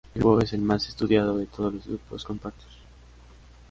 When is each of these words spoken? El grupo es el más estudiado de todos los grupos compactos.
El 0.15 0.23
grupo 0.23 0.41
es 0.41 0.51
el 0.53 0.61
más 0.61 0.89
estudiado 0.89 1.37
de 1.37 1.45
todos 1.45 1.75
los 1.75 1.85
grupos 1.85 2.23
compactos. 2.23 2.69